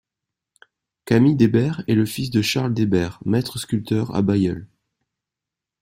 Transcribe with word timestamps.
Camille 1.05 1.35
Debert 1.35 1.83
est 1.87 1.93
le 1.93 2.07
fils 2.07 2.31
de 2.31 2.41
Charles 2.41 2.73
Debert, 2.73 3.19
maître 3.23 3.59
sculpteur 3.59 4.15
à 4.15 4.23
Bailleul. 4.23 4.67